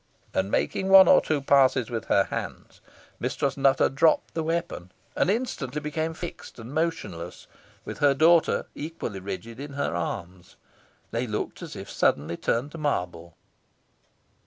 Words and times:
And 0.33 0.49
making 0.49 0.89
one 0.89 1.07
or 1.07 1.21
two 1.21 1.43
passes 1.43 1.91
with 1.91 2.05
her 2.05 2.23
hands, 2.31 2.81
Mistress 3.19 3.55
Nutter 3.55 3.87
dropped 3.87 4.33
the 4.33 4.41
weapon, 4.41 4.91
and 5.15 5.29
instantly 5.29 5.79
became 5.79 6.15
fixed 6.15 6.57
and 6.57 6.73
motionless, 6.73 7.45
with 7.85 7.99
her 7.99 8.15
daughter, 8.15 8.65
equally 8.73 9.19
rigid, 9.19 9.59
in 9.59 9.73
her 9.73 9.95
arms. 9.95 10.55
They 11.11 11.27
looked 11.27 11.61
as 11.61 11.75
if 11.75 11.87
suddenly 11.87 12.35
turned 12.35 12.71
to 12.71 12.79
marble. 12.79 13.35